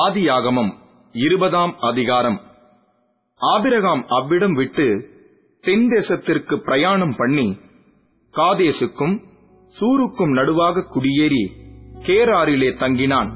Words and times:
ஆதியாகமம் 0.00 0.70
இருபதாம் 1.12 1.74
அதிகாரம். 1.78 2.40
ஆபிரகாம் 3.40 4.04
அவ்விடம் 4.08 4.52
விட்டு 4.52 4.86
தென் 5.60 5.86
தேசத்திற்கு 5.88 6.56
பிரயாணம் 6.56 7.14
பண்ணி 7.16 7.58
காதேசுக்கும் 8.34 9.16
சூருக்கும் 9.76 10.32
நடுவாக 10.32 10.84
குடியேறி 10.86 11.44
கேராரிலே 12.06 12.70
தங்கினான். 12.74 13.30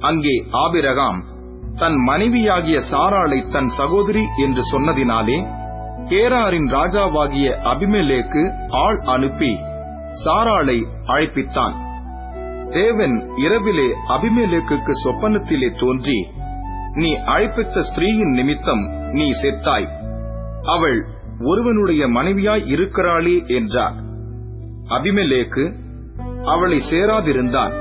அங்கே 0.00 0.44
ஆபிரகாம் 0.50 1.20
தன் 1.78 1.94
மனைவியாகிய 1.94 2.80
சாராளை 2.90 3.50
தன் 3.50 3.66
சகோதரி 3.66 4.24
என்று 4.36 4.62
சொன்னதினாலே 4.72 5.38
கேராரின் 6.08 6.68
ராஜாவாகிய 6.68 7.48
அபிமெலேக்கு 7.72 8.44
ஆள் 8.70 9.00
அனுப்பி 9.04 9.52
சாராளை 10.24 10.78
அழைப்பித்தான். 11.06 11.83
தேவன் 12.74 13.14
இரவிலே 13.36 13.88
அபிமெலேக்குக்கு 14.08 14.92
சொப்பனத்திலே 15.04 15.68
தோன்றி 15.80 16.18
நீ 16.94 17.10
அழைப்பித்த 17.14 17.82
ஸ்திரீயின் 17.88 18.32
நிமித்தம் 18.32 18.82
நீ 19.10 19.26
செத்தாய். 19.42 19.88
அவள் 20.64 20.98
ஒருவனுடைய 21.40 22.06
மனைவியாய் 22.08 22.66
இருக்கிறாளே 22.74 23.36
என்றார். 23.48 23.96
அபிமலேக்கு 24.88 25.64
அவளை 26.44 26.78
சேராதிருந்தான். 26.90 27.74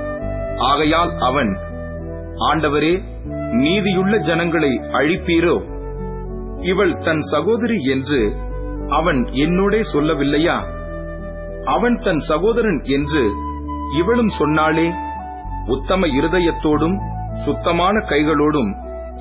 ஆகையால் 0.57 1.11
அவன் 1.19 1.51
ஆண்டவரே 2.49 2.93
நீதியுள்ள 3.53 4.17
ஜனங்களை 4.17 4.71
அழிப்பீரோ? 4.99 5.55
இவள் 6.61 6.95
தன் 6.97 7.23
சகோதரி 7.31 7.77
என்று 7.83 8.21
அவன் 8.89 9.21
என்னோடே 9.43 9.81
சொல்லவில்லையா? 9.93 10.57
அவன் 11.65 11.97
தன் 12.03 12.21
சகோதரன் 12.29 12.81
என்று 12.97 13.23
இவளும் 13.93 14.31
சொன்னாளே 14.39 14.93
உத்தம 15.65 16.07
இருதயத்தோடும் 16.07 16.97
சுத்தமான 17.45 18.05
கைகளோடும் 18.07 18.71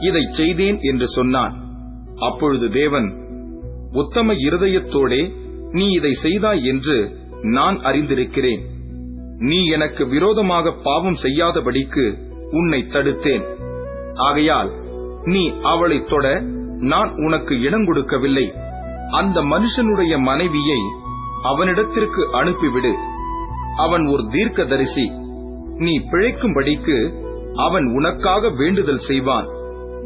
இதைச் 0.08 0.34
செய்தேன் 0.34 0.78
என்று 0.80 1.08
சொன்னான். 1.08 1.54
அப்பொழுது 2.16 2.70
தேவன் 2.70 3.08
உத்தம 3.92 4.32
இருதயத்தோடே 4.32 5.32
நீ 5.70 5.88
இதை 5.88 6.12
செய்தாய் 6.12 6.64
என்று 6.64 7.16
நான் 7.42 7.78
அறிந்திருக்கிறேன். 7.78 8.62
நீ 9.38 9.66
எனக்கு 9.66 10.06
விரோதமாக 10.06 10.72
பாவம் 10.82 11.16
செய்யாதபடிக்கு 11.22 12.04
உன்னை 12.50 12.86
தடுத்தேன். 12.88 13.44
ஆகையால் 14.14 14.70
நீ 15.24 15.52
அவளை 15.62 16.02
தொட 16.04 16.40
நான் 16.80 17.12
உனக்கு 17.14 17.60
இடம் 17.60 17.86
கொடுக்கவில்லை. 17.86 18.52
அந்த 19.10 19.40
மனுஷனுடைய 19.40 20.18
மனைவியை 20.18 20.80
அவனிடத்திற்கு 21.44 22.22
அனுப்பிவிடு. 22.32 22.92
அவன் 23.76 24.06
ஒரு 24.06 24.26
தீர்க்கதரிசி. 24.30 25.12
நீ 25.76 25.98
பிழைக்கும்படிக்கு 25.98 27.12
அவன் 27.54 27.84
உனக்காக 27.84 28.50
வேண்டுதல் 28.50 28.98
செய்வான். 28.98 29.46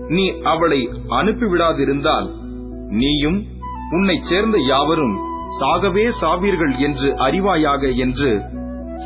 நீ 0.09 0.41
அவளை 0.41 0.89
அனுப்பிவிடாதிருந்தால் 1.09 2.35
நீயும் 2.89 3.45
உன்னைச் 3.91 4.23
சேர்ந்த 4.23 4.59
யாவரும் 4.61 5.19
சாகவே 5.61 6.11
சாவீர்கள் 6.21 6.79
என்று 6.79 7.13
அறிவாயாக 7.13 7.97
என்று 7.97 8.43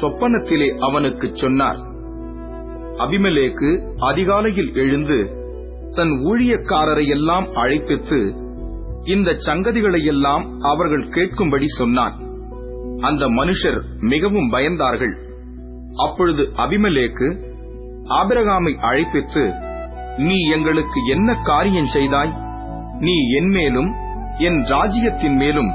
சொப்பனத்திலே 0.01 0.79
அவனுக்குச் 0.79 1.35
சொன்னார். 1.35 1.77
அபிமலேக்கு 2.95 3.95
அதிகாலையில் 3.99 4.75
எழுந்து 4.75 5.39
தன் 5.95 6.11
ஊழியக்காரரை 6.11 7.09
எல்லாம் 7.09 7.45
அழைப்பித்து 7.45 8.49
இந்த 9.05 9.31
சங்கதிகளையெல்லாம் 9.31 10.59
அவர்கள் 10.59 11.09
கேட்கும்படி 11.09 11.65
சொன்னான். 11.65 12.30
அந்த 13.01 13.29
மனுஷர் 13.29 13.79
மிகவும் 13.99 14.53
பயந்தார்கள். 14.53 15.15
அப்பொழுது 15.97 16.43
அபிமலேக்கு 16.57 17.29
ஆபிரகாமை 18.21 18.73
அழைப்பித்து 18.89 19.45
நீ 20.17 20.39
எங்களுக்கு 20.51 21.01
என்ன 21.07 21.35
காரியம் 21.35 21.91
செய்தாய்? 21.97 22.33
நீ 22.99 23.15
என் 23.39 23.51
மேலும் 23.51 23.91
என் 24.39 24.63
ராஜ்யத்தின் 24.65 25.37
மேலும் 25.37 25.71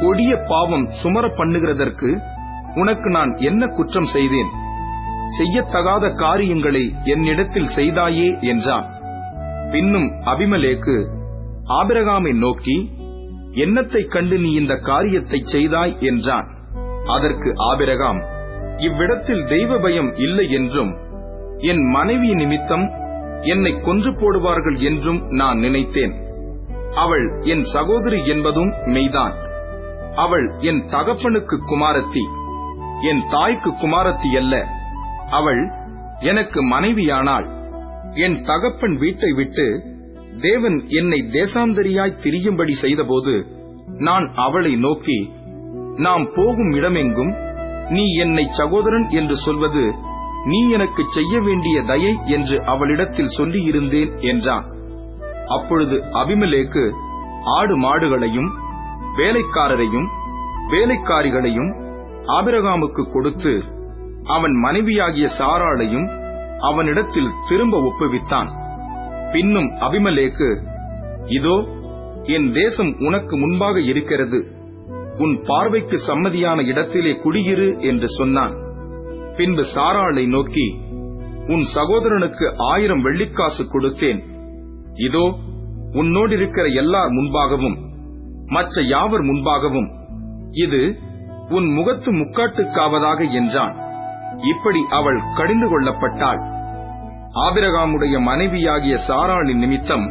கொடிய 0.00 0.36
பாவம் 0.48 0.86
சுமர 1.02 1.28
பண்ணுகிறதற்கு 1.28 2.10
உனக்கு 2.74 3.08
நான் 3.10 3.32
என்ன 3.36 3.66
குற்றம் 3.66 4.04
செய்தேன்? 4.04 4.50
செய்யத்தகாத 5.38 6.14
காரியங்களை 6.14 6.94
என்னிடத்தில் 7.04 7.72
செய்தாயே 7.76 8.40
என்றான். 8.40 8.86
பின்னும் 9.72 10.08
அபிமலேக்கு 10.24 10.96
ஆபிரகாமை 11.80 12.32
நோக்கி 12.38 12.76
என்னத்தைக் 13.52 14.08
கண்டு 14.08 14.38
நீ 14.38 14.52
இந்த 14.52 14.76
காரியத்தை 14.76 15.42
செய்தாய் 15.44 15.96
என்றான். 16.00 16.46
அதற்கு 17.06 17.52
ஆபிரகாம் 17.56 18.24
இவ்விடத்தில் 18.76 19.46
தெய்வ 19.46 19.80
பயம் 19.80 20.14
இல்லை 20.16 20.50
என்றும் 20.50 20.96
என் 21.58 21.90
மனைவி 21.90 22.34
நிமித்தம் 22.34 22.90
என்னை 23.40 23.80
கொன்று 23.80 24.10
போடுவார்கள் 24.10 24.82
என்றும் 24.82 25.22
நான் 25.26 25.58
நினைத்தேன். 25.58 26.14
அவள் 26.94 27.40
என் 27.40 27.62
சகோதரி 27.62 28.26
என்பதும் 28.26 28.70
மெய்தான். 28.70 29.32
அவள் 30.14 30.54
என் 30.58 30.84
தகப்பனுக்கு 30.86 31.58
குமாரத்தி 31.70 32.24
என் 33.02 33.22
தாய்க்கு 33.30 33.70
குமாரத்தி 33.70 34.36
அல்ல. 34.36 34.66
அவள் 35.30 35.70
எனக்கு 36.18 36.70
மனைவியானாள். 36.70 37.46
என் 38.14 38.42
தகப்பன் 38.42 38.98
வீட்டை 38.98 39.32
விட்டு 39.32 39.91
தேவன் 40.40 40.78
என்னை 40.88 41.18
தேசாந்தரியாய் 41.32 42.20
திரியும்படி 42.22 42.70
செய்தபோது 42.70 43.46
நான் 43.98 44.32
அவளை 44.34 44.76
நோக்கி 44.76 45.18
நாம் 45.96 46.32
போகும் 46.34 46.72
இடமெங்கும் 46.72 47.32
நீ 47.88 48.04
என்னை 48.14 48.44
சகோதரன் 48.50 49.08
என்று 49.10 49.36
சொல்வது 49.36 49.84
நீ 50.44 50.70
எனக்கு 50.70 51.02
செய்ய 51.08 51.40
வேண்டிய 51.40 51.82
தயை 51.82 52.12
என்று 52.26 52.62
அவளிடத்தில் 52.64 53.34
சொல்லியிருந்தேன் 53.38 54.20
என்றான். 54.20 54.64
அப்பொழுது 55.46 55.96
அபிமலேக்கு 56.12 56.84
ஆடு 57.58 57.76
மாடுகளையும் 57.76 58.50
வேலைக்காரரையும் 59.16 60.08
வேலைக்காரிகளையும் 60.70 61.70
ஆபிரகாமுக்கு 62.26 63.02
கொடுத்து 63.12 63.54
அவன் 64.24 64.52
மனைவியாகிய 64.52 65.28
சாராளையும் 65.38 66.08
அவனிடத்தில் 66.58 67.34
திரும்ப 67.48 67.78
ஒப்புவித்தான். 67.78 68.50
பின்னும் 69.32 69.70
அபிமலேக்கு 69.80 70.48
இதோ 71.26 71.56
என் 72.36 72.48
தேசம் 72.52 72.90
உனக்கு 72.98 73.34
முன்பாக 73.36 73.80
இருக்கிறது. 73.80 74.38
உன் 75.16 75.34
பார்வைக்கு 75.44 75.96
சம்மதியான 76.06 76.64
இடத்திலே 76.66 77.12
குடியிரு 77.12 77.68
என்று 77.80 78.08
சொன்னான். 78.08 78.54
பின்பு 79.36 79.64
சாராளை 79.74 80.24
நோக்கி 80.26 80.66
உன் 81.46 81.64
சகோதரனுக்கு 81.76 82.46
ஆயிரம் 82.56 83.04
வெள்ளிக்காசு 83.04 83.64
கொடுத்தேன். 83.68 84.20
இதோ 85.06 85.24
உன்னோடிருக்கிற 85.92 86.66
எல்லார் 86.74 87.10
முன்பாகவும் 87.10 87.78
மற்ற 88.46 88.84
யாவர் 88.84 89.22
முன்பாகவும் 89.22 89.88
இது 90.64 90.82
உன் 91.48 91.68
முகத்து 91.72 92.10
முக்காட்டுக்காவதாக 92.12 93.20
என்றான். 93.32 93.74
இப்படி 94.52 94.80
அவள் 94.90 95.20
கடிந்து 95.34 95.66
கொள்ளப்பட்டாள். 95.68 96.40
ஆபிரகாமுடைய 97.34 98.20
மனைவியாகிய 98.20 98.96
சாராளின் 99.08 99.58
நிமித்தம் 99.58 100.06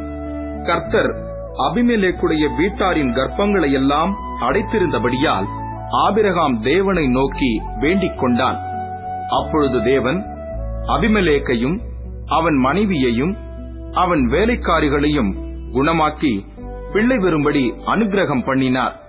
கர்த்தர் 0.63 1.09
அபிமெலேக்குடைய 1.57 2.43
வீட்டாரின் 2.57 3.11
கர்ப்பங்களை 3.13 3.71
எல்லாம் 3.71 4.17
அடைத்திருந்தபடியால் 4.41 5.45
ஆபிரகாம் 5.89 6.59
தேவனை 6.61 7.07
நோக்கி 7.07 7.61
வேண்டிக் 7.79 8.19
கொண்டான். 8.19 8.55
அப்பொழுது 9.27 9.83
தேவன் 9.83 10.25
அபிமலேக்கையும் 10.87 11.81
அவன் 12.25 12.55
மனைவியையும் 12.55 13.37
அவன் 13.91 14.29
வேலைக்காரிகளையும் 14.29 15.31
குணமாக்கி 15.73 16.45
பிள்ளை 16.93 17.17
வரும்படி 17.17 17.73
அனுகிரகம் 17.85 18.45
பண்ணினார். 18.45 19.00